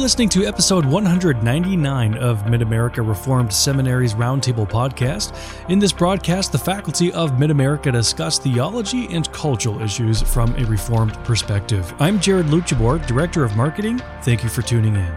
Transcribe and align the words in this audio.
listening 0.00 0.30
to 0.30 0.46
episode 0.46 0.86
199 0.86 2.14
of 2.14 2.48
Mid 2.48 2.62
America 2.62 3.02
Reformed 3.02 3.52
Seminary's 3.52 4.14
Roundtable 4.14 4.66
podcast. 4.66 5.36
In 5.68 5.78
this 5.78 5.92
broadcast, 5.92 6.52
the 6.52 6.58
faculty 6.58 7.12
of 7.12 7.38
Mid 7.38 7.50
America 7.50 7.92
discuss 7.92 8.38
theology 8.38 9.08
and 9.14 9.30
cultural 9.32 9.78
issues 9.82 10.22
from 10.22 10.54
a 10.56 10.64
Reformed 10.64 11.12
perspective. 11.24 11.92
I'm 11.98 12.18
Jared 12.18 12.46
Luchabor, 12.46 13.06
Director 13.06 13.44
of 13.44 13.56
Marketing. 13.56 14.00
Thank 14.22 14.42
you 14.42 14.48
for 14.48 14.62
tuning 14.62 14.96
in. 14.96 15.12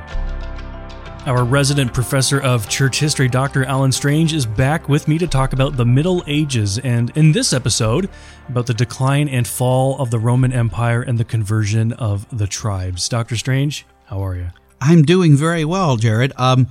Our 1.28 1.46
resident 1.46 1.94
professor 1.94 2.42
of 2.42 2.68
church 2.68 3.00
history, 3.00 3.30
Dr. 3.30 3.64
Alan 3.64 3.94
Strange, 3.94 4.34
is 4.34 4.46
back 4.46 4.90
with 4.90 5.08
me 5.08 5.18
to 5.18 5.28
talk 5.28 5.54
about 5.54 5.78
the 5.78 5.86
Middle 5.86 6.22
Ages, 6.28 6.78
and 6.80 7.10
in 7.16 7.32
this 7.32 7.54
episode, 7.54 8.10
about 8.50 8.66
the 8.66 8.74
decline 8.74 9.30
and 9.30 9.48
fall 9.48 9.98
of 10.02 10.12
the 10.12 10.20
Roman 10.20 10.52
Empire 10.52 11.02
and 11.02 11.18
the 11.18 11.24
conversion 11.24 11.94
of 11.94 12.28
the 12.38 12.48
tribes. 12.48 13.08
Dr. 13.08 13.38
Strange, 13.38 13.86
how 14.08 14.20
are 14.26 14.36
you? 14.36 14.50
I'm 14.84 15.04
doing 15.04 15.36
very 15.38 15.64
well, 15.66 15.98
Jared. 15.98 16.34
Um, 16.38 16.68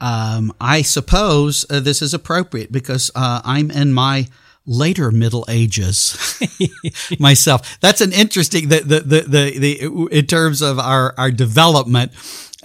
um, 0.00 0.52
I 0.60 0.82
suppose 0.82 1.64
uh, 1.70 1.80
this 1.80 2.02
is 2.02 2.12
appropriate 2.12 2.70
because 2.70 3.10
uh, 3.14 3.40
I'm 3.44 3.70
in 3.70 3.94
my 3.94 4.28
later 4.66 5.10
Middle 5.10 5.44
Ages 5.48 6.42
myself. 7.18 7.78
That's 7.80 8.00
an 8.00 8.12
interesting 8.12 8.68
the 8.68 8.80
the 8.80 9.00
the 9.00 9.20
the, 9.22 9.58
the 9.58 10.08
in 10.10 10.26
terms 10.26 10.60
of 10.60 10.78
our 10.78 11.14
our 11.16 11.30
development 11.30 12.12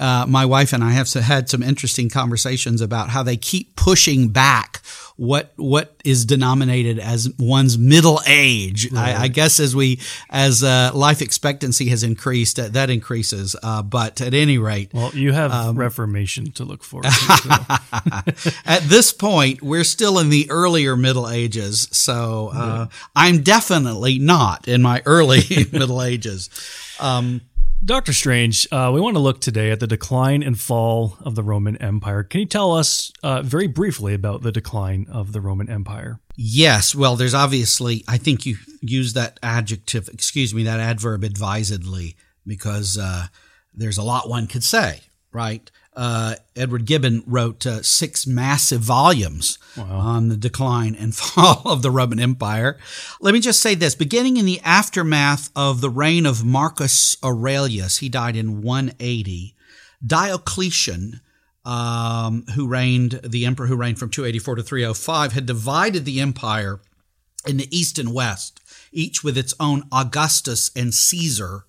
uh, 0.02 0.26
my 0.28 0.46
wife 0.46 0.74
and 0.74 0.84
I 0.84 0.92
have 0.92 1.12
had 1.14 1.48
some 1.48 1.62
interesting 1.62 2.10
conversations 2.10 2.82
about 2.82 3.10
how 3.10 3.22
they 3.22 3.38
keep 3.38 3.76
pushing 3.76 4.30
back 4.30 4.82
what 5.16 5.54
what 5.56 5.96
is 6.04 6.26
denominated 6.26 6.98
as 6.98 7.32
one's 7.38 7.78
middle 7.78 8.20
age. 8.26 8.92
Right. 8.92 9.16
I, 9.16 9.24
I, 9.24 9.28
guess 9.28 9.60
as 9.60 9.76
we 9.76 10.00
as 10.32 10.64
uh, 10.64 10.90
life 10.96 11.22
expectancy 11.22 11.90
has 11.90 12.02
increased, 12.02 12.58
uh, 12.58 12.70
that 12.70 12.90
increases. 12.90 13.56
Uh, 13.62 13.84
but 13.84 14.20
at 14.20 14.34
any 14.34 14.58
rate, 14.58 14.90
well, 14.92 15.12
you 15.14 15.32
have 15.34 15.52
um, 15.52 15.78
Reformation 15.78 16.52
to 16.54 16.64
look 16.64 16.84
forward 16.84 17.12
to. 17.12 18.56
at 18.66 18.82
this 18.86 19.14
point, 19.14 19.62
we're 19.62 19.84
still 19.84 20.18
in 20.18 20.30
the 20.30 20.50
earlier 20.50 20.98
Middle 20.98 21.30
Ages, 21.30 21.88
so 21.92 22.50
uh, 22.52 22.88
yeah. 22.90 22.98
I'm 23.16 23.44
definitely 23.44 24.18
not 24.18 24.68
in 24.68 24.82
my 24.82 25.04
early 25.06 25.42
Middle 25.72 26.02
Ages. 26.02 26.50
Um, 27.00 27.42
Doctor 27.84 28.14
Strange, 28.14 28.68
uh, 28.72 28.92
we 28.94 29.02
want 29.02 29.16
to 29.16 29.20
look 29.20 29.42
today 29.42 29.72
at 29.72 29.80
the 29.80 29.88
decline 29.88 30.44
and 30.44 30.60
fall 30.60 31.18
of 31.22 31.34
the 31.34 31.42
Roman 31.42 31.78
Empire. 31.78 32.22
Can 32.22 32.42
you 32.42 32.46
tell 32.46 32.76
us 32.76 33.12
uh, 33.24 33.42
very 33.42 33.66
briefly 33.66 34.14
about 34.14 34.44
the 34.44 34.52
decline 34.52 35.08
of 35.12 35.32
the 35.32 35.42
Roman 35.42 35.68
Empire? 35.68 36.20
Yes. 36.36 36.94
Well, 36.94 37.16
there's 37.16 37.34
obviously, 37.34 38.04
I 38.08 38.18
think 38.18 38.46
you 38.46 38.58
use 38.82 39.14
that 39.14 39.40
adjective, 39.42 40.10
excuse 40.10 40.54
me, 40.54 40.64
that 40.64 40.80
adverb 40.80 41.24
advisedly 41.24 42.16
because 42.46 43.00
uh, 43.00 43.28
there's 43.74 43.98
a 43.98 44.04
lot 44.04 44.30
one 44.30 44.46
could 44.46 44.64
say, 44.64 45.00
right? 45.32 45.72
Uh, 45.94 46.36
Edward 46.56 46.86
Gibbon 46.86 47.24
wrote 47.26 47.66
uh, 47.66 47.82
six 47.82 48.26
massive 48.26 48.82
volumes 48.82 49.60
wow. 49.76 49.98
on 49.98 50.30
the 50.30 50.38
decline 50.38 50.96
and 50.96 51.14
fall 51.16 51.62
of 51.66 51.82
the 51.82 51.92
Roman 51.92 52.20
Empire. 52.20 52.78
Let 53.20 53.34
me 53.34 53.40
just 53.40 53.62
say 53.62 53.76
this 53.76 53.96
beginning 53.96 54.38
in 54.38 54.46
the 54.46 54.62
aftermath 54.62 55.50
of 55.56 55.82
the 55.82 55.90
reign 55.90 56.26
of 56.26 56.46
Marcus 56.46 57.18
Aurelius, 57.24 57.98
he 57.98 58.10
died 58.10 58.36
in 58.36 58.62
180, 58.62 59.56
Diocletian, 60.06 61.22
um, 61.66 62.46
who 62.56 62.68
reigned, 62.68 63.20
the 63.24 63.46
emperor 63.46 63.68
who 63.68 63.76
reigned 63.76 64.00
from 64.00 64.10
284 64.10 64.56
to 64.56 64.64
305, 64.64 65.34
had 65.34 65.46
divided 65.46 66.06
the 66.06 66.20
empire 66.20 66.80
into 67.46 67.68
east 67.70 68.00
and 68.00 68.14
west, 68.14 68.60
each 68.92 69.24
with 69.24 69.38
its 69.38 69.54
own 69.60 69.84
Augustus 69.92 70.72
and 70.76 70.94
Caesar 70.94 71.66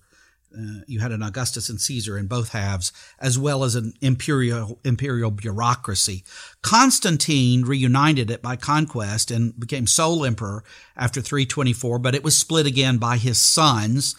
uh, 0.57 0.81
you 0.87 0.99
had 0.99 1.11
an 1.11 1.23
Augustus 1.23 1.69
and 1.69 1.81
Caesar 1.81 2.17
in 2.17 2.27
both 2.27 2.49
halves, 2.49 2.91
as 3.19 3.39
well 3.39 3.63
as 3.63 3.75
an 3.75 3.93
imperial 4.01 4.79
imperial 4.83 5.31
bureaucracy. 5.31 6.23
Constantine 6.61 7.63
reunited 7.63 8.29
it 8.29 8.41
by 8.41 8.55
conquest 8.55 9.31
and 9.31 9.59
became 9.59 9.87
sole 9.87 10.25
emperor 10.25 10.63
after 10.95 11.21
324, 11.21 11.99
but 11.99 12.15
it 12.15 12.23
was 12.23 12.37
split 12.37 12.65
again 12.65 12.97
by 12.97 13.17
his 13.17 13.39
sons. 13.39 14.15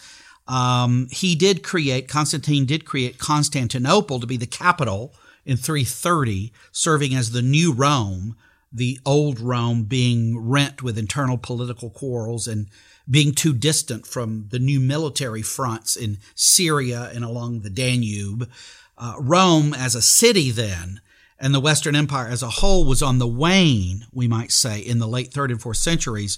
Um, 0.47 1.07
he 1.11 1.35
did 1.35 1.63
create 1.63 2.07
Constantine 2.07 2.65
did 2.65 2.85
create 2.85 3.17
Constantinople 3.17 4.19
to 4.19 4.27
be 4.27 4.37
the 4.37 4.45
capital 4.45 5.13
in 5.45 5.57
330, 5.57 6.51
serving 6.71 7.15
as 7.15 7.31
the 7.31 7.41
new 7.41 7.71
Rome. 7.71 8.35
The 8.71 8.99
old 9.05 9.39
Rome 9.39 9.83
being 9.83 10.37
rent 10.37 10.81
with 10.81 10.97
internal 10.97 11.37
political 11.37 11.89
quarrels 11.89 12.47
and 12.47 12.67
being 13.09 13.33
too 13.33 13.53
distant 13.53 14.05
from 14.07 14.47
the 14.49 14.59
new 14.59 14.79
military 14.79 15.41
fronts 15.41 15.95
in 15.95 16.17
Syria 16.33 17.11
and 17.13 17.23
along 17.23 17.61
the 17.61 17.69
Danube. 17.69 18.49
Uh, 18.97 19.15
Rome 19.19 19.73
as 19.73 19.95
a 19.95 20.01
city 20.01 20.51
then 20.51 21.01
and 21.39 21.53
the 21.53 21.59
Western 21.59 21.95
Empire 21.95 22.27
as 22.27 22.41
a 22.41 22.49
whole 22.49 22.85
was 22.85 23.01
on 23.01 23.19
the 23.19 23.27
wane, 23.27 24.05
we 24.13 24.27
might 24.27 24.51
say, 24.51 24.79
in 24.79 24.99
the 24.99 25.07
late 25.07 25.33
third 25.33 25.51
and 25.51 25.61
fourth 25.61 25.77
centuries, 25.77 26.37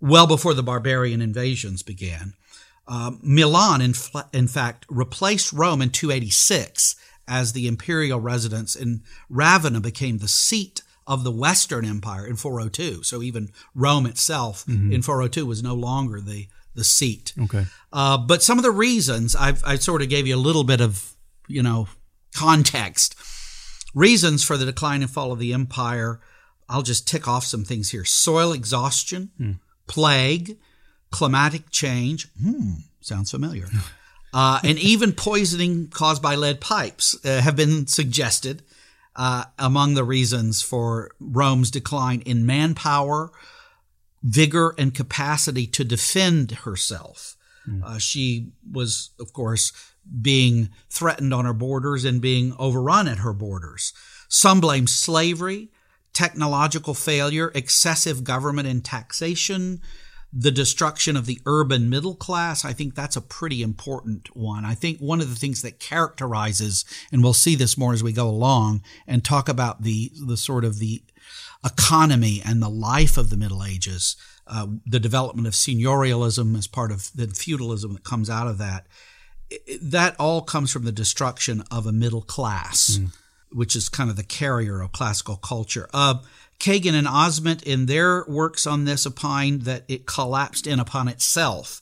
well 0.00 0.26
before 0.26 0.54
the 0.54 0.62
barbarian 0.62 1.22
invasions 1.22 1.82
began. 1.82 2.34
Uh, 2.86 3.12
Milan, 3.22 3.80
in, 3.80 3.94
in 4.32 4.46
fact, 4.46 4.84
replaced 4.90 5.52
Rome 5.52 5.80
in 5.80 5.90
286 5.90 6.96
as 7.26 7.52
the 7.52 7.66
imperial 7.66 8.20
residence, 8.20 8.76
and 8.76 9.00
Ravenna 9.30 9.80
became 9.80 10.18
the 10.18 10.28
seat 10.28 10.82
of 11.06 11.24
the 11.24 11.30
Western 11.30 11.84
Empire 11.84 12.26
in 12.26 12.36
402. 12.36 13.02
So 13.02 13.22
even 13.22 13.50
Rome 13.74 14.06
itself 14.06 14.64
mm-hmm. 14.66 14.92
in 14.92 15.02
402 15.02 15.46
was 15.46 15.62
no 15.62 15.74
longer 15.74 16.20
the 16.20 16.48
the 16.74 16.84
seat. 16.84 17.32
Okay. 17.40 17.66
Uh, 17.92 18.18
but 18.18 18.42
some 18.42 18.58
of 18.58 18.64
the 18.64 18.70
reasons 18.70 19.36
I've, 19.36 19.62
I 19.64 19.76
sort 19.76 20.02
of 20.02 20.08
gave 20.08 20.26
you 20.26 20.34
a 20.34 20.36
little 20.36 20.64
bit 20.64 20.80
of 20.80 21.14
you 21.46 21.62
know 21.62 21.88
context. 22.34 23.14
Reasons 23.94 24.42
for 24.42 24.56
the 24.56 24.64
decline 24.64 25.02
and 25.02 25.10
fall 25.10 25.30
of 25.32 25.38
the 25.38 25.52
empire. 25.52 26.20
I'll 26.68 26.82
just 26.82 27.06
tick 27.06 27.28
off 27.28 27.44
some 27.44 27.64
things 27.64 27.90
here: 27.90 28.04
soil 28.04 28.52
exhaustion, 28.52 29.30
mm. 29.40 29.58
plague, 29.86 30.56
climatic 31.10 31.70
change. 31.70 32.28
Hmm, 32.42 32.74
sounds 33.00 33.30
familiar. 33.30 33.66
Uh, 34.36 34.58
and 34.64 34.80
even 34.80 35.12
poisoning 35.12 35.86
caused 35.86 36.20
by 36.20 36.34
lead 36.34 36.60
pipes 36.60 37.16
uh, 37.24 37.40
have 37.40 37.54
been 37.54 37.86
suggested 37.86 38.64
uh, 39.16 39.44
among 39.58 39.94
the 39.94 40.04
reasons 40.04 40.62
for 40.62 41.10
Rome's 41.20 41.70
decline 41.70 42.20
in 42.22 42.46
manpower, 42.46 43.30
vigor, 44.22 44.74
and 44.78 44.94
capacity 44.94 45.66
to 45.68 45.84
defend 45.84 46.50
herself. 46.50 47.36
Mm. 47.68 47.82
Uh, 47.84 47.98
she 47.98 48.52
was, 48.70 49.10
of 49.20 49.32
course, 49.32 49.72
being 50.20 50.70
threatened 50.90 51.32
on 51.32 51.44
her 51.44 51.54
borders 51.54 52.04
and 52.04 52.20
being 52.20 52.54
overrun 52.58 53.08
at 53.08 53.18
her 53.18 53.32
borders. 53.32 53.92
Some 54.28 54.60
blame 54.60 54.86
slavery, 54.86 55.70
technological 56.12 56.94
failure, 56.94 57.50
excessive 57.54 58.24
government 58.24 58.68
and 58.68 58.84
taxation, 58.84 59.80
the 60.36 60.50
destruction 60.50 61.16
of 61.16 61.26
the 61.26 61.40
urban 61.46 61.88
middle 61.88 62.16
class. 62.16 62.64
I 62.64 62.72
think 62.72 62.94
that's 62.94 63.14
a 63.14 63.20
pretty 63.20 63.62
important 63.62 64.34
one. 64.34 64.64
I 64.64 64.74
think 64.74 64.98
one 64.98 65.20
of 65.20 65.30
the 65.30 65.36
things 65.36 65.62
that 65.62 65.78
characterizes, 65.78 66.84
and 67.12 67.22
we'll 67.22 67.32
see 67.32 67.54
this 67.54 67.78
more 67.78 67.92
as 67.92 68.02
we 68.02 68.12
go 68.12 68.28
along 68.28 68.82
and 69.06 69.24
talk 69.24 69.48
about 69.48 69.82
the, 69.82 70.10
the 70.26 70.36
sort 70.36 70.64
of 70.64 70.80
the 70.80 71.02
economy 71.64 72.42
and 72.44 72.60
the 72.60 72.68
life 72.68 73.16
of 73.16 73.30
the 73.30 73.36
Middle 73.36 73.64
Ages, 73.64 74.16
uh, 74.48 74.66
the 74.84 75.00
development 75.00 75.46
of 75.46 75.54
seigniorialism 75.54 76.58
as 76.58 76.66
part 76.66 76.90
of 76.90 77.10
the 77.14 77.28
feudalism 77.28 77.94
that 77.94 78.04
comes 78.04 78.28
out 78.28 78.48
of 78.48 78.58
that. 78.58 78.86
That 79.80 80.16
all 80.18 80.42
comes 80.42 80.72
from 80.72 80.84
the 80.84 80.92
destruction 80.92 81.62
of 81.70 81.86
a 81.86 81.92
middle 81.92 82.22
class, 82.22 82.98
mm. 82.98 83.12
which 83.52 83.76
is 83.76 83.88
kind 83.88 84.10
of 84.10 84.16
the 84.16 84.24
carrier 84.24 84.80
of 84.80 84.90
classical 84.90 85.36
culture. 85.36 85.88
Uh, 85.94 86.16
Kagan 86.58 86.94
and 86.94 87.06
Ozment, 87.06 87.62
in 87.62 87.86
their 87.86 88.24
works 88.26 88.66
on 88.66 88.84
this 88.84 89.06
opined 89.06 89.62
that 89.62 89.84
it 89.88 90.06
collapsed 90.06 90.66
in 90.66 90.80
upon 90.80 91.08
itself. 91.08 91.80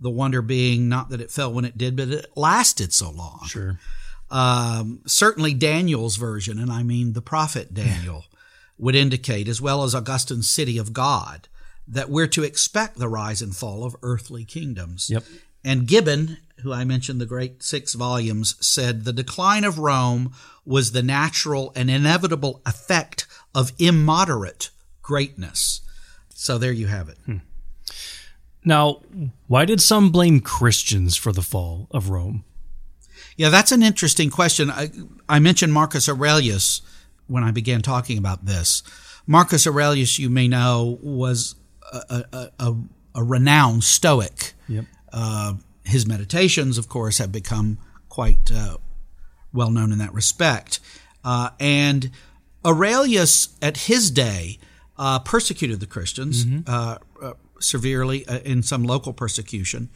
The 0.00 0.10
wonder 0.10 0.42
being 0.42 0.88
not 0.88 1.10
that 1.10 1.20
it 1.20 1.30
fell 1.30 1.52
when 1.52 1.64
it 1.64 1.78
did, 1.78 1.96
but 1.96 2.08
it 2.08 2.26
lasted 2.36 2.92
so 2.92 3.10
long. 3.10 3.42
Sure. 3.46 3.78
Um, 4.30 5.00
certainly 5.06 5.54
Daniel's 5.54 6.16
version, 6.16 6.58
and 6.58 6.72
I 6.72 6.82
mean 6.82 7.12
the 7.12 7.22
prophet 7.22 7.74
Daniel, 7.74 8.24
would 8.78 8.94
indicate, 8.94 9.46
as 9.46 9.60
well 9.60 9.84
as 9.84 9.94
Augustine's 9.94 10.48
City 10.48 10.78
of 10.78 10.92
God, 10.92 11.48
that 11.86 12.10
we're 12.10 12.26
to 12.28 12.42
expect 12.42 12.96
the 12.96 13.08
rise 13.08 13.42
and 13.42 13.54
fall 13.54 13.84
of 13.84 13.96
earthly 14.02 14.44
kingdoms. 14.44 15.10
Yep. 15.10 15.24
And 15.64 15.86
Gibbon, 15.86 16.38
who 16.62 16.72
I 16.72 16.84
mentioned 16.84 17.20
the 17.20 17.26
great 17.26 17.62
six 17.62 17.94
volumes, 17.94 18.56
said 18.64 19.04
the 19.04 19.12
decline 19.12 19.64
of 19.64 19.78
Rome 19.78 20.32
was 20.64 20.92
the 20.92 21.02
natural 21.02 21.72
and 21.76 21.90
inevitable 21.90 22.62
effect 22.64 23.26
of 23.54 23.72
immoderate 23.78 24.70
greatness. 25.02 25.80
So 26.34 26.58
there 26.58 26.72
you 26.72 26.86
have 26.86 27.08
it. 27.08 27.18
Hmm. 27.26 27.38
Now, 28.64 29.02
why 29.48 29.64
did 29.64 29.80
some 29.80 30.10
blame 30.10 30.40
Christians 30.40 31.16
for 31.16 31.32
the 31.32 31.42
fall 31.42 31.88
of 31.90 32.10
Rome? 32.10 32.44
Yeah, 33.36 33.48
that's 33.48 33.72
an 33.72 33.82
interesting 33.82 34.30
question. 34.30 34.70
I, 34.70 34.90
I 35.28 35.38
mentioned 35.38 35.72
Marcus 35.72 36.08
Aurelius 36.08 36.82
when 37.26 37.42
I 37.42 37.50
began 37.50 37.82
talking 37.82 38.18
about 38.18 38.44
this. 38.44 38.82
Marcus 39.26 39.66
Aurelius, 39.66 40.18
you 40.18 40.30
may 40.30 40.48
know, 40.48 40.98
was 41.02 41.54
a, 41.92 42.24
a, 42.32 42.50
a, 42.58 42.74
a 43.14 43.22
renowned 43.22 43.84
Stoic. 43.84 44.52
Yep. 44.68 44.84
Uh, 45.12 45.54
his 45.84 46.06
meditations, 46.06 46.78
of 46.78 46.88
course, 46.88 47.18
have 47.18 47.32
become 47.32 47.78
quite 48.08 48.50
uh, 48.54 48.76
well 49.52 49.70
known 49.70 49.92
in 49.92 49.98
that 49.98 50.12
respect. 50.14 50.80
Uh, 51.24 51.50
and 51.58 52.10
Aurelius, 52.64 53.56
at 53.60 53.76
his 53.76 54.10
day, 54.10 54.58
uh, 54.96 55.18
persecuted 55.20 55.80
the 55.80 55.86
Christians 55.86 56.44
mm-hmm. 56.44 56.60
uh, 56.66 56.98
uh 57.20 57.32
severely 57.58 58.26
uh, 58.26 58.40
in 58.40 58.62
some 58.62 58.82
local 58.84 59.12
persecution 59.12 59.88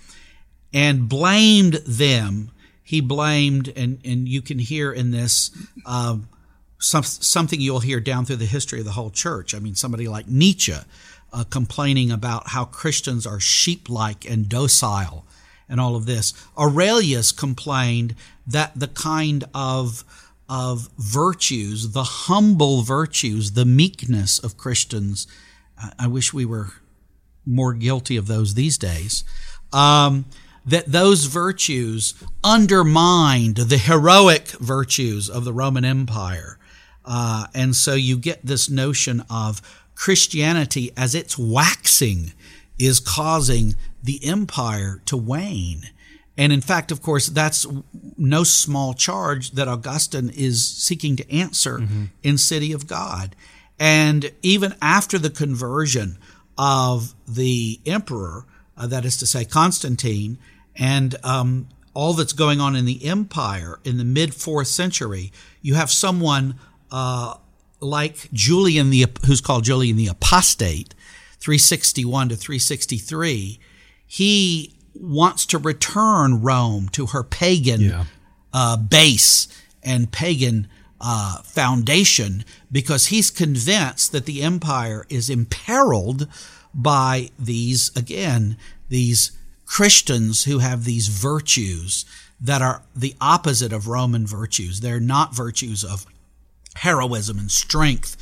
and 0.73 1.09
blamed 1.09 1.75
them. 1.87 2.51
He 2.83 3.01
blamed, 3.01 3.73
and, 3.75 3.99
and 4.05 4.29
you 4.29 4.41
can 4.41 4.61
hear 4.61 4.93
in 4.93 5.11
this 5.11 5.51
um, 5.85 6.29
some, 6.79 7.03
something 7.03 7.61
you'll 7.61 7.81
hear 7.81 7.99
down 7.99 8.25
through 8.25 8.37
the 8.37 8.47
history 8.47 8.79
of 8.79 8.85
the 8.85 8.93
whole 8.93 9.11
church. 9.11 9.55
I 9.55 9.59
mean, 9.59 9.75
somebody 9.75 10.07
like 10.07 10.29
Nietzsche 10.29 10.75
uh, 11.33 11.45
complaining 11.51 12.13
about 12.13 12.49
how 12.49 12.65
Christians 12.65 13.27
are 13.27 13.41
sheep 13.41 13.89
like 13.89 14.29
and 14.29 14.49
docile 14.49 15.27
and 15.69 15.81
all 15.81 15.97
of 15.97 16.07
this. 16.07 16.33
Aurelius 16.57 17.33
complained 17.33 18.15
that 18.47 18.79
the 18.79 18.89
kind 18.89 19.45
of 19.53 20.05
of 20.49 20.89
virtues, 20.99 21.93
the 21.93 22.05
humble 22.05 22.83
virtues, 22.83 23.53
the 23.53 23.65
meekness 23.65 24.39
of 24.39 24.57
Christians. 24.57 25.27
I 25.99 26.07
wish 26.07 26.33
we 26.33 26.45
were 26.45 26.69
more 27.45 27.75
guilty 27.75 28.17
of 28.17 28.27
those 28.27 28.55
these 28.55 28.79
days. 28.79 29.25
Um, 29.73 30.27
that 30.65 30.87
those 30.87 31.27
virtues 31.27 32.15
undermined 32.43 33.57
the 33.57 33.79
heroic 33.79 34.49
virtues 34.49 35.31
of 35.31 35.45
the 35.45 35.53
Roman 35.53 35.85
Empire. 35.85 36.59
Uh, 37.05 37.47
and 37.55 37.77
so 37.77 37.95
you 37.95 38.19
get 38.19 38.45
this 38.45 38.69
notion 38.69 39.23
of 39.31 39.63
Christianity 39.95 40.91
as 40.97 41.15
it's 41.15 41.39
waxing 41.39 42.33
is 42.79 42.99
causing 42.99 43.77
the 44.03 44.21
empire 44.25 45.01
to 45.07 45.17
wane. 45.17 45.91
And 46.37 46.53
in 46.53 46.61
fact, 46.61 46.91
of 46.91 47.01
course, 47.01 47.29
that's 47.29 47.67
no 48.19 48.45
small 48.45 48.95
charge 48.95 49.53
that 49.53 49.69
Augustine 49.69 50.31
is 50.31 50.67
seeking 50.67 51.17
to 51.17 51.33
answer 51.33 51.79
mm-hmm. 51.79 52.05
in 52.23 52.39
City 52.39 52.73
of 52.73 52.87
God. 52.87 53.37
And 53.79 54.33
even 54.43 54.75
after 54.81 55.19
the 55.19 55.31
conversion 55.31 56.19
of 56.57 57.15
the 57.29 57.81
emperor, 57.85 58.47
uh, 58.77 58.87
that 58.87 59.05
is 59.05 59.17
to 59.19 59.27
say, 59.27 59.45
Constantine, 59.45 60.39
and 60.75 61.15
um, 61.23 61.69
all 61.95 62.13
that's 62.13 62.33
going 62.33 62.61
on 62.61 62.77
in 62.77 62.85
the 62.85 63.07
empire 63.07 63.79
in 63.85 63.99
the 63.99 64.05
mid 64.05 64.35
fourth 64.35 64.69
century, 64.69 65.33
you 65.63 65.75
have 65.75 65.91
someone 65.91 66.59
uh, 66.91 67.35
like 67.81 68.31
Julian, 68.33 68.91
the 68.91 69.07
who's 69.27 69.41
called 69.41 69.65
Julian 69.65 69.97
the 69.97 70.09
Apostate, 70.09 70.95
361 71.39 72.31
to 72.31 72.37
363. 72.37 73.59
He 74.07 74.76
wants 75.01 75.47
to 75.47 75.59
return 75.59 76.43
Rome 76.43 76.89
to 76.91 77.07
her 77.07 77.23
pagan 77.23 77.81
yeah. 77.81 78.05
uh, 78.53 78.77
base 78.77 79.49
and 79.83 80.11
pagan 80.11 80.69
uh, 81.01 81.43
foundation 81.43 82.45
because 82.71 83.07
he's 83.07 83.31
convinced 83.31 84.13
that 84.13 84.27
the 84.27 84.43
empire 84.43 85.07
is 85.09 85.31
imperiled 85.31 86.29
by 86.75 87.31
these, 87.39 87.95
again, 87.97 88.57
these 88.89 89.33
Christians 89.65 90.45
who 90.45 90.59
have 90.59 90.85
these 90.85 91.09
virtues 91.09 92.05
that 92.41 92.63
are 92.63 92.83
the 92.95 93.15
opposite 93.21 93.73
of 93.73 93.89
Roman 93.89 94.27
virtues. 94.27 94.81
They're 94.81 95.01
not 95.01 95.35
virtues 95.35 95.85
of 95.85 96.07
heroism 96.77 97.39
and 97.39 97.51
strength. 97.51 98.17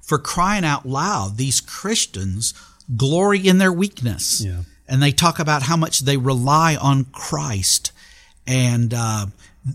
For 0.00 0.18
crying 0.18 0.64
out 0.64 0.86
loud, 0.86 1.36
these 1.36 1.60
Christians 1.60 2.54
glory 2.96 3.46
in 3.46 3.58
their 3.58 3.72
weakness. 3.72 4.42
Yeah 4.42 4.62
and 4.88 5.02
they 5.02 5.12
talk 5.12 5.38
about 5.38 5.64
how 5.64 5.76
much 5.76 6.00
they 6.00 6.16
rely 6.16 6.76
on 6.76 7.04
Christ. 7.06 7.92
And 8.46 8.94
uh, 8.94 9.26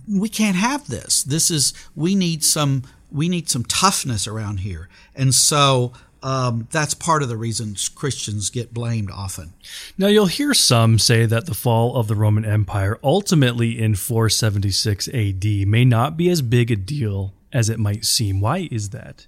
we 0.10 0.28
can't 0.30 0.56
have 0.56 0.88
this. 0.88 1.24
This 1.24 1.52
is 1.52 1.74
we 1.96 2.16
need 2.16 2.44
some 2.44 2.84
we 3.12 3.30
need 3.30 3.48
some 3.48 3.64
toughness 3.64 4.28
around 4.28 4.62
here, 4.62 4.90
and 5.16 5.34
so. 5.34 5.94
Um, 6.26 6.70
that's 6.72 6.94
part 6.94 7.22
of 7.22 7.28
the 7.28 7.36
reason 7.36 7.76
Christians 7.96 8.50
get 8.50 8.74
blamed 8.74 9.12
often. 9.12 9.52
Now, 9.98 10.08
you'll 10.08 10.28
hear 10.28 10.54
some 10.54 10.98
say 10.98 11.26
that 11.26 11.48
the 11.48 11.54
fall 11.54 11.98
of 11.98 12.08
the 12.08 12.16
Roman 12.16 12.46
Empire 12.46 12.98
ultimately 13.04 13.78
in 13.78 13.96
476 13.96 15.10
AD 15.10 15.44
may 15.68 15.84
not 15.84 16.16
be 16.16 16.30
as 16.30 16.42
big 16.42 16.72
a 16.72 16.78
deal 16.78 17.34
as 17.52 17.70
it 17.70 17.78
might 17.78 18.06
seem. 18.06 18.40
Why 18.40 18.70
is 18.72 18.92
that? 18.92 19.28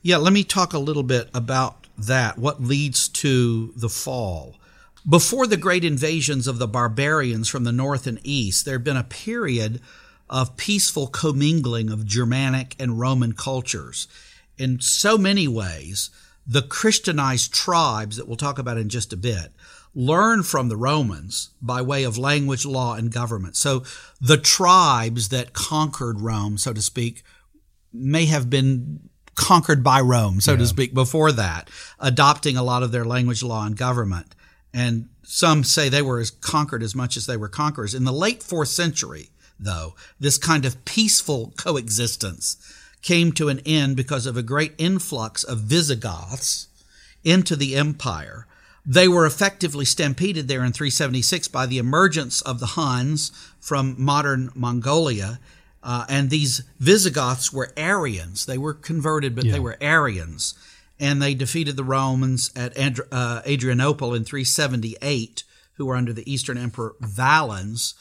Yeah, 0.00 0.16
let 0.16 0.32
me 0.32 0.42
talk 0.42 0.72
a 0.72 0.78
little 0.78 1.02
bit 1.02 1.28
about 1.34 1.87
that, 1.98 2.38
what 2.38 2.62
leads 2.62 3.08
to 3.08 3.72
the 3.76 3.88
fall. 3.88 4.56
Before 5.08 5.46
the 5.46 5.56
great 5.56 5.84
invasions 5.84 6.46
of 6.46 6.58
the 6.58 6.68
barbarians 6.68 7.48
from 7.48 7.64
the 7.64 7.72
north 7.72 8.06
and 8.06 8.20
east, 8.22 8.64
there 8.64 8.74
had 8.74 8.84
been 8.84 8.96
a 8.96 9.04
period 9.04 9.80
of 10.30 10.56
peaceful 10.56 11.06
commingling 11.06 11.90
of 11.90 12.06
Germanic 12.06 12.76
and 12.78 13.00
Roman 13.00 13.32
cultures. 13.32 14.06
In 14.58 14.80
so 14.80 15.16
many 15.16 15.48
ways, 15.48 16.10
the 16.46 16.62
Christianized 16.62 17.52
tribes 17.52 18.16
that 18.16 18.26
we'll 18.26 18.36
talk 18.36 18.58
about 18.58 18.78
in 18.78 18.88
just 18.88 19.12
a 19.12 19.16
bit 19.16 19.52
learned 19.94 20.46
from 20.46 20.68
the 20.68 20.76
Romans 20.76 21.50
by 21.60 21.82
way 21.82 22.04
of 22.04 22.18
language, 22.18 22.64
law, 22.64 22.94
and 22.94 23.12
government. 23.12 23.56
So 23.56 23.82
the 24.20 24.36
tribes 24.36 25.30
that 25.30 25.52
conquered 25.52 26.20
Rome, 26.20 26.58
so 26.58 26.72
to 26.72 26.82
speak, 26.82 27.22
may 27.92 28.26
have 28.26 28.48
been 28.50 29.07
conquered 29.38 29.84
by 29.84 30.00
Rome, 30.00 30.40
so 30.40 30.52
yeah. 30.52 30.58
to 30.58 30.66
speak, 30.66 30.92
before 30.92 31.32
that, 31.32 31.70
adopting 32.00 32.56
a 32.56 32.62
lot 32.62 32.82
of 32.82 32.90
their 32.90 33.04
language, 33.04 33.42
law, 33.42 33.64
and 33.64 33.76
government. 33.76 34.34
And 34.74 35.08
some 35.22 35.64
say 35.64 35.88
they 35.88 36.02
were 36.02 36.18
as 36.18 36.30
conquered 36.30 36.82
as 36.82 36.94
much 36.94 37.16
as 37.16 37.26
they 37.26 37.36
were 37.36 37.48
conquerors. 37.48 37.94
In 37.94 38.04
the 38.04 38.12
late 38.12 38.42
fourth 38.42 38.68
century, 38.68 39.30
though, 39.58 39.94
this 40.18 40.38
kind 40.38 40.64
of 40.64 40.84
peaceful 40.84 41.52
coexistence 41.56 42.56
came 43.00 43.30
to 43.32 43.48
an 43.48 43.60
end 43.64 43.96
because 43.96 44.26
of 44.26 44.36
a 44.36 44.42
great 44.42 44.74
influx 44.76 45.44
of 45.44 45.60
Visigoths 45.60 46.66
into 47.24 47.54
the 47.54 47.76
empire. 47.76 48.46
They 48.84 49.06
were 49.06 49.26
effectively 49.26 49.84
stampeded 49.84 50.48
there 50.48 50.64
in 50.64 50.72
376 50.72 51.48
by 51.48 51.66
the 51.66 51.78
emergence 51.78 52.40
of 52.42 52.58
the 52.58 52.66
Huns 52.66 53.30
from 53.60 53.94
modern 53.98 54.50
Mongolia 54.54 55.38
uh, 55.82 56.04
and 56.08 56.30
these 56.30 56.62
Visigoths 56.78 57.52
were 57.52 57.72
Arians. 57.76 58.46
They 58.46 58.58
were 58.58 58.74
converted, 58.74 59.34
but 59.34 59.44
yeah. 59.44 59.52
they 59.52 59.60
were 59.60 59.76
Arians. 59.80 60.54
And 61.00 61.22
they 61.22 61.34
defeated 61.34 61.76
the 61.76 61.84
Romans 61.84 62.50
at 62.56 62.74
Andri- 62.74 63.06
uh, 63.12 63.42
Adrianople 63.46 64.14
in 64.14 64.24
378, 64.24 65.44
who 65.74 65.86
were 65.86 65.96
under 65.96 66.12
the 66.12 66.30
Eastern 66.30 66.58
Emperor 66.58 66.96
Valens. 67.00 67.94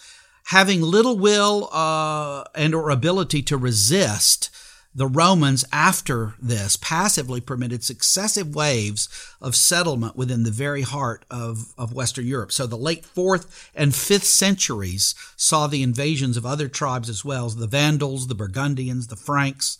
Having 0.46 0.82
little 0.82 1.18
will 1.18 1.70
uh, 1.72 2.46
and 2.56 2.74
or 2.74 2.90
ability 2.90 3.44
to 3.44 3.58
resist, 3.58 4.50
the 4.98 5.06
Romans, 5.06 5.64
after 5.72 6.34
this, 6.42 6.76
passively 6.76 7.40
permitted 7.40 7.84
successive 7.84 8.56
waves 8.56 9.08
of 9.40 9.56
settlement 9.56 10.16
within 10.16 10.42
the 10.42 10.50
very 10.50 10.82
heart 10.82 11.24
of, 11.30 11.72
of 11.78 11.94
Western 11.94 12.26
Europe. 12.26 12.52
So 12.52 12.66
the 12.66 12.78
late 12.78 13.06
fourth 13.06 13.70
and 13.76 13.94
fifth 13.94 14.24
centuries 14.24 15.14
saw 15.36 15.68
the 15.68 15.84
invasions 15.84 16.36
of 16.36 16.48
other 16.48 16.68
tribes 16.68 17.10
as 17.10 17.24
well 17.24 17.46
as 17.46 17.58
the 17.58 17.68
Vandals, 17.68 18.26
the 18.26 18.34
Burgundians, 18.34 19.06
the 19.06 19.16
Franks. 19.16 19.78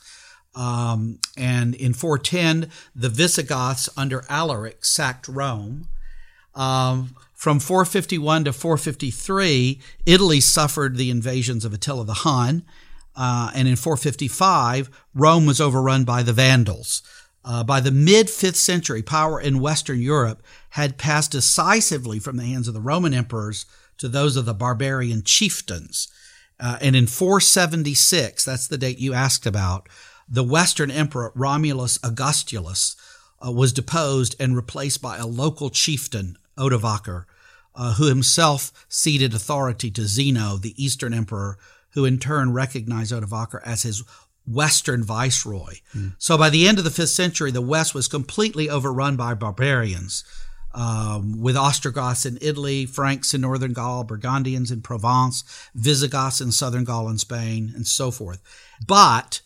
Um, 0.54 1.18
and 1.36 1.74
in 1.74 1.96
410, 1.96 2.70
the 2.96 3.10
Visigoths 3.10 3.90
under 3.98 4.24
Alaric 4.30 4.86
sacked 4.86 5.28
Rome. 5.28 5.88
Um, 6.54 7.16
from 7.34 7.60
451 7.60 8.44
to 8.44 8.54
453, 8.54 9.80
Italy 10.06 10.40
suffered 10.40 10.96
the 10.96 11.10
invasions 11.10 11.66
of 11.66 11.74
Attila 11.74 12.06
the 12.06 12.14
Hun 12.14 12.64
uh, 13.18 13.52
and 13.56 13.68
in 13.68 13.76
455, 13.76 14.90
Rome 15.16 15.48
was 15.48 15.60
overrun 15.60 16.04
by 16.04 16.22
the 16.22 16.34
Vandals. 16.34 17.02
Uh, 17.44 17.64
by 17.64 17.80
the 17.80 17.92
mid 17.92 18.28
5th 18.28 18.56
century, 18.56 19.02
power 19.02 19.40
in 19.40 19.60
Western 19.60 20.00
Europe 20.00 20.44
had 20.72 20.98
passed 20.98 21.32
decisively 21.32 22.20
from 22.20 22.38
the 22.38 22.44
hands 22.44 22.68
of 22.68 22.74
the 22.74 22.82
Roman 22.82 23.14
emperors 23.14 23.66
to 23.98 24.08
those 24.08 24.36
of 24.36 24.46
the 24.46 24.54
barbarian 24.54 25.24
chieftains. 25.24 26.08
Uh, 26.60 26.78
and 26.82 26.96
in 26.96 27.08
476, 27.08 28.44
that's 28.46 28.68
the 28.68 28.78
date 28.78 29.00
you 29.00 29.14
asked 29.14 29.46
about, 29.46 29.90
the 30.30 30.44
Western 30.44 30.92
emperor 30.92 31.32
Romulus 31.36 32.00
Augustulus 32.04 32.96
uh, 33.44 33.52
was 33.52 33.74
deposed 33.74 34.36
and 34.40 34.56
replaced 34.56 35.02
by 35.02 35.18
a 35.18 35.26
local 35.26 35.70
chieftain, 35.70 36.38
Odovacar, 36.58 37.26
uh, 37.76 37.94
who 37.94 38.08
himself 38.08 38.86
ceded 38.90 39.34
authority 39.34 39.90
to 39.92 40.06
Zeno, 40.06 40.58
the 40.58 40.74
Eastern 40.84 41.14
emperor, 41.14 41.58
who 41.98 42.06
in 42.06 42.20
turn 42.20 42.54
recognized 42.54 43.12
Odovacar 43.12 43.60
as 43.66 43.82
his 43.82 44.04
Western 44.46 45.04
viceroy. 45.04 45.78
Mm. 45.96 46.14
So 46.20 46.38
by 46.38 46.52
the 46.52 46.68
end 46.68 46.78
of 46.78 46.84
the 46.84 46.92
fifth 46.92 47.10
century, 47.10 47.50
the 47.50 47.60
West 47.60 47.96
was 47.96 48.08
completely 48.08 48.70
overrun 48.70 49.16
by 49.16 49.34
barbarians, 49.34 50.24
um, 50.76 51.42
with 51.42 51.58
Ostrogoths 51.58 52.24
in 52.24 52.38
Italy, 52.40 52.86
Franks 52.86 53.34
in 53.34 53.42
northern 53.42 53.74
Gaul, 53.74 54.04
Burgundians 54.04 54.70
in 54.70 54.82
Provence, 54.82 55.44
Visigoths 55.74 56.40
in 56.40 56.52
southern 56.52 56.84
Gaul 56.84 57.10
and 57.10 57.20
Spain, 57.20 57.72
and 57.74 57.88
so 57.88 58.12
forth. 58.12 58.44
But 58.86 59.42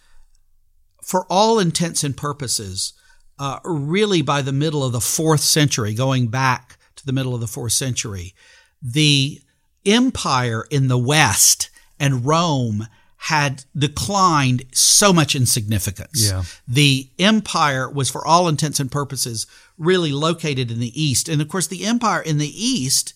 for 1.01 1.25
all 1.29 1.57
intents 1.57 2.03
and 2.03 2.17
purposes, 2.17 2.91
uh, 3.39 3.59
really 3.63 4.21
by 4.21 4.41
the 4.41 4.51
middle 4.51 4.83
of 4.83 4.91
the 4.91 4.99
fourth 4.99 5.39
century, 5.39 5.93
going 5.93 6.27
back 6.27 6.77
to 6.97 7.05
the 7.05 7.13
middle 7.13 7.33
of 7.33 7.39
the 7.39 7.47
fourth 7.47 7.71
century, 7.71 8.35
the 8.81 9.39
empire 9.85 10.67
in 10.69 10.89
the 10.89 10.97
West 10.97 11.69
and 12.01 12.25
Rome 12.25 12.87
had 13.15 13.63
declined 13.77 14.63
so 14.73 15.13
much 15.13 15.35
in 15.35 15.45
significance. 15.45 16.31
Yeah. 16.31 16.43
The 16.67 17.11
empire 17.19 17.87
was, 17.87 18.09
for 18.09 18.25
all 18.25 18.47
intents 18.47 18.79
and 18.79 18.91
purposes, 18.91 19.45
really 19.77 20.11
located 20.11 20.71
in 20.71 20.79
the 20.79 21.01
east. 21.01 21.29
And 21.29 21.39
of 21.39 21.47
course, 21.47 21.67
the 21.67 21.85
empire 21.85 22.21
in 22.21 22.39
the 22.39 22.49
east 22.49 23.13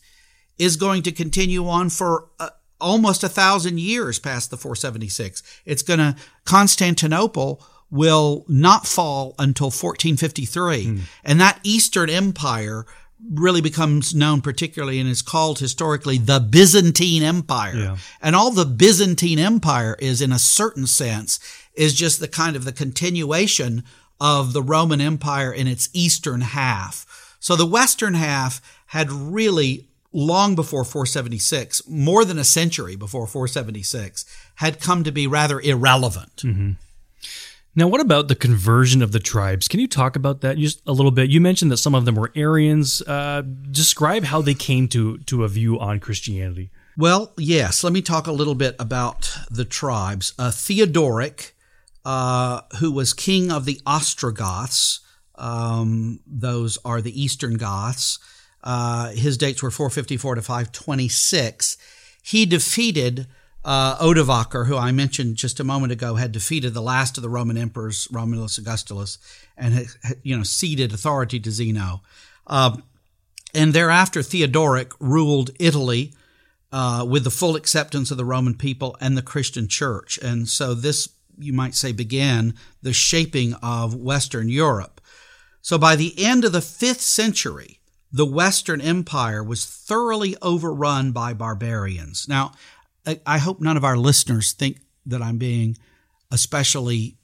is 0.59 0.77
going 0.77 1.01
to 1.03 1.11
continue 1.11 1.67
on 1.67 1.89
for 1.89 2.27
uh, 2.39 2.49
almost 2.79 3.23
a 3.23 3.29
thousand 3.29 3.79
years 3.79 4.19
past 4.19 4.51
the 4.51 4.57
476. 4.57 5.41
It's 5.65 5.81
going 5.81 5.99
to, 5.99 6.15
Constantinople 6.45 7.65
will 7.89 8.45
not 8.47 8.85
fall 8.85 9.33
until 9.39 9.67
1453. 9.67 11.01
And 11.23 11.41
that 11.41 11.59
Eastern 11.63 12.11
Empire 12.11 12.85
really 13.31 13.61
becomes 13.61 14.13
known 14.13 14.41
particularly 14.41 14.99
and 14.99 15.09
is 15.09 15.21
called 15.21 15.59
historically 15.59 16.17
the 16.17 16.39
Byzantine 16.39 17.23
Empire. 17.23 17.75
Yeah. 17.75 17.97
And 18.21 18.35
all 18.35 18.51
the 18.51 18.65
Byzantine 18.65 19.39
Empire 19.39 19.95
is 19.99 20.21
in 20.21 20.31
a 20.31 20.39
certain 20.39 20.87
sense 20.87 21.39
is 21.73 21.93
just 21.93 22.19
the 22.19 22.27
kind 22.27 22.55
of 22.55 22.65
the 22.65 22.71
continuation 22.71 23.83
of 24.19 24.53
the 24.53 24.61
Roman 24.61 25.01
Empire 25.01 25.51
in 25.51 25.67
its 25.67 25.89
eastern 25.93 26.41
half. 26.41 27.37
So 27.39 27.55
the 27.55 27.65
western 27.65 28.13
half 28.13 28.61
had 28.87 29.11
really 29.11 29.87
long 30.11 30.55
before 30.55 30.85
476, 30.85 31.87
more 31.87 32.23
than 32.23 32.39
a 32.39 32.45
century 32.45 32.95
before 32.95 33.27
476, 33.27 34.25
had 34.55 34.79
come 34.79 35.03
to 35.03 35.11
be 35.11 35.27
rather 35.27 35.59
irrelevant. 35.59 36.37
Mm-hmm. 36.37 36.71
Now, 37.77 37.87
what 37.89 37.99
about 37.99 38.29
the 38.29 38.35
conversion 38.35 39.01
of 39.01 39.11
the 39.11 39.19
tribes? 39.19 39.67
Can 39.67 39.81
you 39.81 39.87
talk 39.87 40.15
about 40.15 40.39
that 40.41 40.57
just 40.57 40.81
a 40.87 40.93
little 40.93 41.11
bit? 41.11 41.29
You 41.29 41.41
mentioned 41.41 41.71
that 41.71 41.77
some 41.77 41.93
of 41.93 42.05
them 42.05 42.15
were 42.15 42.31
Arians. 42.33 43.01
Uh, 43.01 43.41
describe 43.69 44.23
how 44.23 44.41
they 44.41 44.53
came 44.53 44.87
to 44.89 45.17
to 45.19 45.43
a 45.43 45.49
view 45.49 45.77
on 45.79 45.99
Christianity. 45.99 46.71
Well, 46.97 47.33
yes. 47.37 47.83
Let 47.83 47.91
me 47.91 48.01
talk 48.01 48.27
a 48.27 48.31
little 48.31 48.55
bit 48.55 48.75
about 48.79 49.37
the 49.51 49.65
tribes. 49.65 50.33
Uh, 50.39 50.51
Theodoric, 50.51 51.53
uh, 52.05 52.61
who 52.79 52.91
was 52.91 53.13
king 53.13 53.51
of 53.51 53.65
the 53.65 53.81
Ostrogoths, 53.85 55.01
um, 55.35 56.21
those 56.25 56.77
are 56.85 57.01
the 57.01 57.21
Eastern 57.21 57.55
Goths. 57.55 58.19
Uh, 58.63 59.09
his 59.09 59.37
dates 59.37 59.61
were 59.61 59.69
454 59.69 60.35
to 60.35 60.41
526. 60.41 61.77
He 62.23 62.45
defeated 62.45 63.27
uh, 63.65 63.97
Odovacar, 63.97 64.67
who 64.67 64.77
I 64.77 64.91
mentioned 64.91 65.37
just 65.37 65.59
a 65.59 65.63
moment 65.63 65.91
ago, 65.91 66.15
had 66.15 66.31
defeated 66.31 66.73
the 66.73 66.81
last 66.81 67.17
of 67.17 67.23
the 67.23 67.29
Roman 67.29 67.57
emperors, 67.57 68.07
Romulus 68.11 68.59
Augustulus, 68.59 69.17
and 69.57 69.73
had, 69.73 69.87
you 70.23 70.37
know 70.37 70.43
ceded 70.43 70.93
authority 70.93 71.39
to 71.39 71.51
Zeno. 71.51 72.01
Um, 72.45 72.83
and 73.55 73.73
thereafter, 73.73 74.21
Theodoric 74.21 74.91
ruled 74.99 75.49
Italy 75.59 76.13
uh, 76.71 77.05
with 77.09 77.23
the 77.23 77.31
full 77.31 77.55
acceptance 77.55 78.11
of 78.11 78.17
the 78.17 78.25
Roman 78.25 78.53
people 78.53 78.95
and 79.01 79.17
the 79.17 79.21
Christian 79.21 79.67
church. 79.67 80.19
And 80.21 80.47
so 80.47 80.73
this, 80.73 81.09
you 81.39 81.53
might 81.53 81.73
say, 81.73 81.91
began 81.91 82.53
the 82.83 82.93
shaping 82.93 83.53
of 83.63 83.95
Western 83.95 84.49
Europe. 84.49 85.01
So 85.61 85.77
by 85.79 85.95
the 85.95 86.13
end 86.23 86.45
of 86.45 86.51
the 86.51 86.61
fifth 86.61 87.01
century, 87.01 87.79
the 88.11 88.25
Western 88.25 88.81
Empire 88.81 89.43
was 89.43 89.65
thoroughly 89.65 90.35
overrun 90.41 91.11
by 91.11 91.33
barbarians. 91.33 92.27
Now, 92.27 92.51
I, 93.05 93.19
I 93.25 93.37
hope 93.37 93.61
none 93.61 93.77
of 93.77 93.83
our 93.83 93.97
listeners 93.97 94.53
think 94.53 94.79
that 95.05 95.21
I'm 95.21 95.37
being 95.37 95.77
especially 96.31 97.17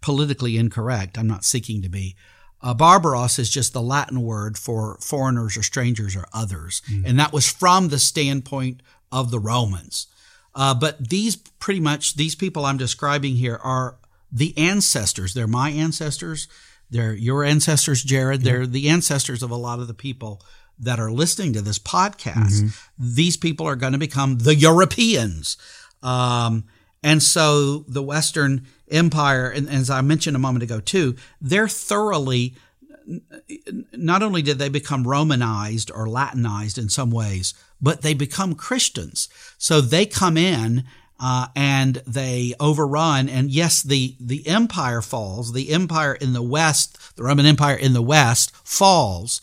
politically 0.00 0.56
incorrect. 0.56 1.18
I'm 1.18 1.26
not 1.26 1.44
seeking 1.44 1.82
to 1.82 1.88
be. 1.88 2.16
Uh, 2.62 2.74
barbaros 2.74 3.38
is 3.38 3.50
just 3.50 3.72
the 3.72 3.82
Latin 3.82 4.22
word 4.22 4.56
for 4.56 4.98
foreigners 5.00 5.56
or 5.56 5.62
strangers 5.62 6.16
or 6.16 6.26
others. 6.32 6.82
And 7.04 7.18
that 7.18 7.32
was 7.32 7.50
from 7.50 7.88
the 7.88 7.98
standpoint 7.98 8.82
of 9.12 9.30
the 9.30 9.38
Romans. 9.38 10.06
Uh, 10.54 10.74
but 10.74 11.08
these 11.10 11.36
pretty 11.36 11.80
much, 11.80 12.16
these 12.16 12.34
people 12.34 12.64
I'm 12.64 12.78
describing 12.78 13.36
here 13.36 13.60
are 13.62 13.98
the 14.32 14.56
ancestors. 14.56 15.34
They're 15.34 15.46
my 15.46 15.70
ancestors. 15.70 16.48
They're 16.90 17.12
your 17.12 17.44
ancestors, 17.44 18.02
Jared. 18.02 18.42
They're 18.42 18.66
the 18.66 18.88
ancestors 18.88 19.42
of 19.42 19.50
a 19.50 19.56
lot 19.56 19.80
of 19.80 19.86
the 19.86 19.94
people 19.94 20.40
that 20.78 20.98
are 21.00 21.10
listening 21.10 21.52
to 21.54 21.62
this 21.62 21.78
podcast. 21.78 22.62
These 22.98 23.36
people 23.36 23.66
are 23.66 23.76
going 23.76 23.92
to 23.92 23.98
become 23.98 24.38
the 24.38 24.54
Europeans. 24.54 25.56
Um, 26.02 26.64
and 27.02 27.22
so 27.22 27.84
the 27.88 28.02
Western 28.02 28.66
Empire, 28.90 29.48
and, 29.48 29.66
and 29.68 29.76
as 29.76 29.90
I 29.90 30.00
mentioned 30.00 30.36
a 30.36 30.40
moment 30.40 30.62
ago 30.62 30.80
too, 30.80 31.16
they're 31.40 31.68
thoroughly, 31.68 32.54
not 33.92 34.22
only 34.22 34.42
did 34.42 34.58
they 34.58 34.68
become 34.68 35.06
Romanized 35.06 35.90
or 35.90 36.08
Latinized 36.08 36.78
in 36.78 36.88
some 36.88 37.10
ways, 37.10 37.54
but 37.80 38.02
they 38.02 38.14
become 38.14 38.54
Christians. 38.54 39.28
So 39.58 39.80
they 39.80 40.06
come 40.06 40.36
in 40.36 40.84
uh, 41.18 41.48
and 41.54 42.02
they 42.06 42.54
overrun. 42.60 43.28
And 43.28 43.50
yes, 43.50 43.82
the 43.82 44.16
the 44.20 44.46
empire 44.46 45.02
falls. 45.02 45.52
The 45.52 45.70
empire 45.70 46.14
in 46.14 46.32
the 46.32 46.42
West, 46.42 47.16
the 47.16 47.22
Roman 47.22 47.46
Empire 47.46 47.76
in 47.76 47.92
the 47.92 48.02
West, 48.02 48.54
falls, 48.64 49.40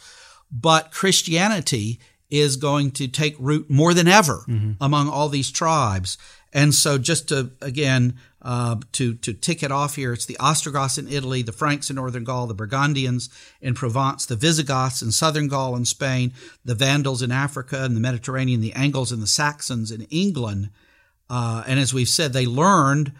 but 0.54 0.92
Christianity 0.92 2.00
is 2.30 2.58
going 2.58 2.92
to 2.92 3.08
take 3.08 3.36
root 3.40 3.70
more 3.70 3.94
than 3.94 4.08
ever 4.08 4.46
among 4.80 5.10
all 5.10 5.30
these 5.30 5.52
tribes. 5.52 6.18
And 6.54 6.74
so, 6.74 7.00
just 7.00 7.30
to 7.30 7.52
again 7.62 8.18
uh, 8.44 8.76
to 8.94 9.16
to 9.16 9.34
tick 9.34 9.64
it 9.64 9.72
off 9.72 9.96
here, 9.96 10.14
it's 10.14 10.28
the 10.28 10.38
Ostrogoths 10.40 11.00
in 11.00 11.08
Italy, 11.08 11.42
the 11.42 11.52
Franks 11.52 11.90
in 11.90 11.96
northern 11.96 12.24
Gaul, 12.24 12.46
the 12.46 12.54
Burgundians 12.54 13.30
in 13.60 13.74
Provence, 13.74 14.26
the 14.28 14.36
Visigoths 14.36 15.02
in 15.02 15.12
southern 15.12 15.48
Gaul 15.48 15.76
and 15.76 15.88
Spain, 15.88 16.32
the 16.64 16.76
Vandals 16.76 17.24
in 17.24 17.32
Africa 17.32 17.84
and 17.84 17.96
the 17.96 18.02
Mediterranean, 18.02 18.62
the 18.62 18.74
Angles 18.74 19.12
and 19.12 19.22
the 19.22 19.28
Saxons 19.28 19.90
in 19.90 20.04
England. 20.04 20.70
Uh, 21.30 21.64
and 21.66 21.80
as 21.80 21.94
we've 21.94 22.10
said, 22.10 22.34
they 22.34 22.46
learned 22.46 23.14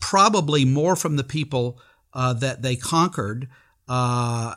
probably 0.00 0.64
more 0.64 0.96
from 0.96 1.14
the 1.14 1.24
people 1.24 1.78
uh, 2.12 2.32
that 2.32 2.62
they 2.62 2.74
conquered 2.74 3.48
uh, 3.92 4.54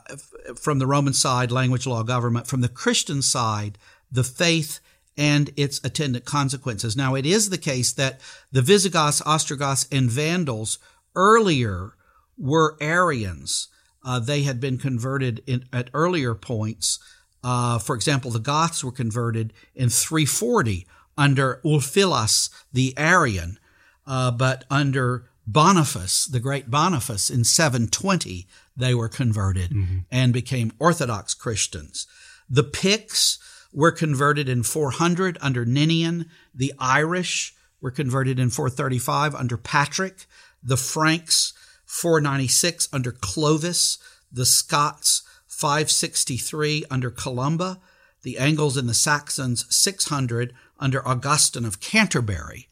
from 0.58 0.78
the 0.78 0.86
Roman 0.86 1.12
side, 1.12 1.52
language, 1.52 1.86
law, 1.86 2.02
government, 2.02 2.46
from 2.46 2.62
the 2.62 2.70
Christian 2.70 3.20
side, 3.20 3.76
the 4.10 4.24
faith 4.24 4.80
and 5.14 5.50
its 5.58 5.78
attendant 5.84 6.24
consequences. 6.24 6.96
Now, 6.96 7.14
it 7.14 7.26
is 7.26 7.50
the 7.50 7.58
case 7.58 7.92
that 7.92 8.18
the 8.50 8.62
Visigoths, 8.62 9.20
Ostrogoths, 9.26 9.86
and 9.92 10.10
Vandals 10.10 10.78
earlier 11.14 11.92
were 12.38 12.78
Arians. 12.80 13.68
Uh, 14.02 14.20
they 14.20 14.44
had 14.44 14.58
been 14.58 14.78
converted 14.78 15.42
in, 15.46 15.66
at 15.70 15.90
earlier 15.92 16.34
points. 16.34 16.98
Uh, 17.44 17.78
for 17.78 17.94
example, 17.94 18.30
the 18.30 18.38
Goths 18.38 18.82
were 18.82 18.90
converted 18.90 19.52
in 19.74 19.90
340 19.90 20.86
under 21.18 21.60
Ulfilas 21.62 22.48
the 22.72 22.94
Arian, 22.96 23.58
uh, 24.06 24.30
but 24.30 24.64
under 24.70 25.28
Boniface, 25.46 26.24
the 26.24 26.40
great 26.40 26.70
Boniface, 26.70 27.28
in 27.28 27.44
720, 27.44 28.46
they 28.76 28.94
were 28.94 29.08
converted 29.08 29.70
mm-hmm. 29.70 29.98
and 30.10 30.32
became 30.32 30.72
Orthodox 30.78 31.34
Christians. 31.34 32.06
The 32.48 32.62
Picts 32.62 33.38
were 33.72 33.92
converted 33.92 34.48
in 34.48 34.62
400 34.62 35.38
under 35.40 35.64
Ninian. 35.64 36.26
The 36.54 36.72
Irish 36.78 37.54
were 37.80 37.90
converted 37.90 38.38
in 38.38 38.50
435 38.50 39.34
under 39.34 39.56
Patrick. 39.56 40.26
The 40.62 40.76
Franks, 40.76 41.52
496 41.84 42.88
under 42.92 43.12
Clovis. 43.12 43.98
The 44.30 44.46
Scots, 44.46 45.22
563 45.46 46.84
under 46.90 47.10
Columba. 47.10 47.80
The 48.22 48.38
Angles 48.38 48.76
and 48.76 48.88
the 48.88 48.94
Saxons, 48.94 49.66
600 49.74 50.52
under 50.78 51.06
Augustine 51.06 51.64
of 51.64 51.80
Canterbury. 51.80 52.68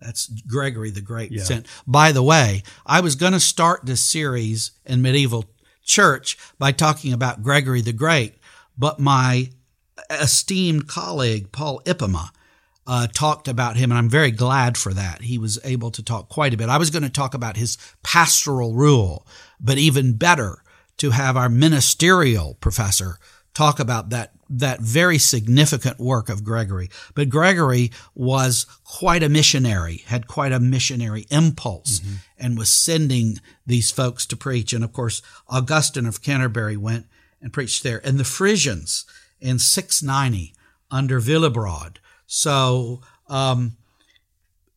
That's 0.00 0.26
Gregory 0.46 0.90
the 0.90 1.00
Great. 1.00 1.32
Yeah. 1.32 1.42
sent. 1.42 1.66
By 1.86 2.12
the 2.12 2.22
way, 2.22 2.62
I 2.86 3.00
was 3.00 3.14
going 3.14 3.32
to 3.32 3.40
start 3.40 3.84
this 3.84 4.02
series 4.02 4.72
in 4.84 5.02
medieval 5.02 5.44
church 5.84 6.36
by 6.58 6.72
talking 6.72 7.12
about 7.12 7.42
Gregory 7.42 7.80
the 7.80 7.92
Great, 7.92 8.34
but 8.76 9.00
my 9.00 9.50
esteemed 10.10 10.86
colleague 10.86 11.50
Paul 11.52 11.80
Ipema 11.84 12.30
uh, 12.86 13.06
talked 13.08 13.48
about 13.48 13.76
him, 13.76 13.90
and 13.90 13.98
I'm 13.98 14.08
very 14.08 14.30
glad 14.30 14.78
for 14.78 14.94
that. 14.94 15.22
He 15.22 15.36
was 15.36 15.58
able 15.64 15.90
to 15.90 16.02
talk 16.02 16.28
quite 16.28 16.54
a 16.54 16.56
bit. 16.56 16.68
I 16.68 16.78
was 16.78 16.90
going 16.90 17.02
to 17.02 17.10
talk 17.10 17.34
about 17.34 17.56
his 17.56 17.76
pastoral 18.02 18.74
rule, 18.74 19.26
but 19.60 19.78
even 19.78 20.14
better 20.14 20.62
to 20.98 21.10
have 21.10 21.36
our 21.36 21.48
ministerial 21.48 22.54
professor 22.54 23.18
talk 23.58 23.80
about 23.80 24.10
that 24.10 24.32
that 24.48 24.80
very 24.80 25.18
significant 25.18 25.98
work 25.98 26.30
of 26.30 26.44
Gregory. 26.44 26.88
But 27.14 27.28
Gregory 27.28 27.90
was 28.14 28.64
quite 28.84 29.22
a 29.22 29.28
missionary, 29.28 29.98
had 30.06 30.26
quite 30.26 30.52
a 30.52 30.60
missionary 30.60 31.26
impulse, 31.30 32.00
and 32.38 32.56
was 32.56 32.72
sending 32.72 33.40
these 33.66 33.90
folks 33.90 34.24
to 34.26 34.36
preach. 34.36 34.72
And 34.72 34.82
of 34.82 34.92
course, 34.92 35.20
Augustine 35.48 36.06
of 36.06 36.22
Canterbury 36.22 36.76
went 36.76 37.06
and 37.42 37.52
preached 37.52 37.82
there. 37.82 38.00
And 38.06 38.18
the 38.18 38.24
Frisians 38.24 39.04
in 39.40 39.58
690 39.58 40.54
under 40.90 41.20
Willibrord. 41.20 41.96
So 42.26 43.02
um, 43.28 43.76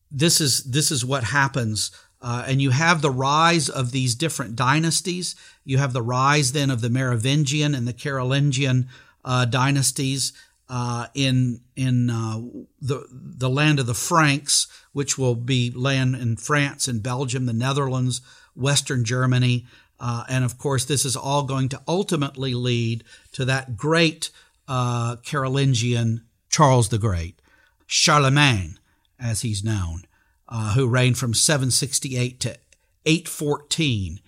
this 0.09 0.41
is 0.41 0.63
this 0.63 0.91
is 0.91 1.05
what 1.05 1.25
happens. 1.25 1.91
Uh, 2.21 2.45
and 2.47 2.61
you 2.61 2.69
have 2.69 3.01
the 3.01 3.09
rise 3.09 3.67
of 3.69 3.91
these 3.91 4.15
different 4.15 4.55
dynasties. 4.55 5.35
You 5.65 5.79
have 5.79 5.93
the 5.93 6.03
rise 6.03 6.51
then 6.51 6.69
of 6.69 6.81
the 6.81 6.89
Merovingian 6.89 7.73
and 7.73 7.87
the 7.87 7.93
Carolingian 7.93 8.87
uh, 9.25 9.45
dynasties. 9.45 10.33
uh, 10.71 11.07
in 11.13 11.59
in 11.75 12.09
uh, 12.09 12.39
the 12.81 13.05
the 13.11 13.49
land 13.49 13.77
of 13.77 13.87
the 13.87 13.93
Franks, 13.93 14.67
which 14.93 15.17
will 15.17 15.35
be 15.35 15.69
land 15.75 16.15
in 16.15 16.37
France 16.37 16.87
and 16.87 17.03
Belgium, 17.03 17.45
the 17.45 17.53
Netherlands, 17.53 18.21
Western 18.55 19.03
Germany, 19.03 19.65
uh, 19.99 20.23
and 20.29 20.45
of 20.45 20.57
course, 20.57 20.85
this 20.85 21.03
is 21.03 21.17
all 21.17 21.43
going 21.43 21.67
to 21.69 21.81
ultimately 21.89 22.53
lead 22.53 23.03
to 23.33 23.43
that 23.43 23.75
great 23.75 24.29
uh, 24.65 25.17
Carolingian 25.17 26.21
Charles 26.49 26.87
the 26.87 26.97
Great, 26.97 27.41
Charlemagne, 27.85 28.79
as 29.19 29.41
he's 29.41 29.65
known, 29.65 30.03
uh, 30.51 30.73
who 30.73 30.87
reigned 30.87 31.17
from 31.17 31.33
768 31.33 32.39
to 32.41 32.57
814, 33.05 34.19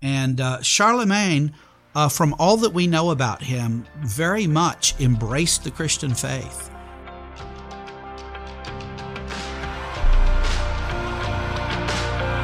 and 0.00 0.40
Charlemagne 0.62 1.52
uh, 1.94 2.08
from 2.08 2.34
all 2.38 2.56
that 2.58 2.72
we 2.72 2.86
know 2.86 3.10
about 3.10 3.42
him, 3.42 3.84
very 3.98 4.46
much 4.46 4.98
embraced 5.00 5.64
the 5.64 5.70
Christian 5.70 6.14
faith. 6.14 6.70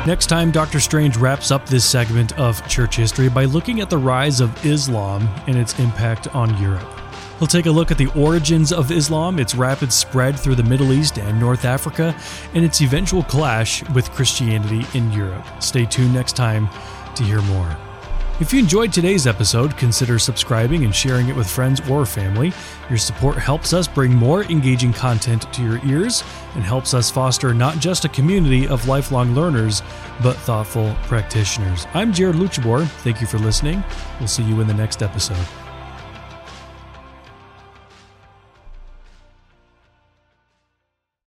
Next 0.06 0.26
time, 0.26 0.50
Dr. 0.50 0.80
Strange 0.80 1.18
wraps 1.18 1.50
up 1.50 1.68
this 1.68 1.84
segment 1.84 2.38
of 2.38 2.66
church 2.66 2.96
history 2.96 3.28
by 3.28 3.44
looking 3.44 3.80
at 3.80 3.90
the 3.90 3.98
rise 3.98 4.40
of 4.40 4.64
Islam 4.64 5.28
and 5.46 5.56
its 5.56 5.78
impact 5.78 6.34
on 6.34 6.56
Europe. 6.62 6.97
He'll 7.38 7.46
take 7.46 7.66
a 7.66 7.70
look 7.70 7.90
at 7.90 7.98
the 7.98 8.10
origins 8.16 8.72
of 8.72 8.90
Islam, 8.90 9.38
its 9.38 9.54
rapid 9.54 9.92
spread 9.92 10.38
through 10.38 10.56
the 10.56 10.62
Middle 10.62 10.92
East 10.92 11.18
and 11.18 11.38
North 11.38 11.64
Africa, 11.64 12.16
and 12.54 12.64
its 12.64 12.82
eventual 12.82 13.22
clash 13.22 13.88
with 13.90 14.10
Christianity 14.10 14.84
in 14.98 15.12
Europe. 15.12 15.46
Stay 15.60 15.86
tuned 15.86 16.14
next 16.14 16.34
time 16.34 16.68
to 17.14 17.22
hear 17.22 17.40
more. 17.42 17.76
If 18.40 18.52
you 18.52 18.60
enjoyed 18.60 18.92
today's 18.92 19.26
episode, 19.26 19.76
consider 19.76 20.16
subscribing 20.16 20.84
and 20.84 20.94
sharing 20.94 21.28
it 21.28 21.34
with 21.34 21.50
friends 21.50 21.80
or 21.90 22.06
family. 22.06 22.52
Your 22.88 22.98
support 22.98 23.36
helps 23.36 23.72
us 23.72 23.88
bring 23.88 24.14
more 24.14 24.44
engaging 24.44 24.92
content 24.92 25.52
to 25.52 25.62
your 25.62 25.84
ears 25.84 26.22
and 26.54 26.62
helps 26.62 26.94
us 26.94 27.10
foster 27.10 27.52
not 27.52 27.80
just 27.80 28.04
a 28.04 28.08
community 28.08 28.68
of 28.68 28.86
lifelong 28.86 29.34
learners, 29.34 29.82
but 30.22 30.36
thoughtful 30.36 30.94
practitioners. 31.04 31.88
I'm 31.94 32.12
Jared 32.12 32.36
Luchabor. 32.36 32.86
Thank 33.02 33.20
you 33.20 33.26
for 33.26 33.38
listening. 33.38 33.82
We'll 34.20 34.28
see 34.28 34.44
you 34.44 34.60
in 34.60 34.68
the 34.68 34.74
next 34.74 35.02
episode. 35.02 35.46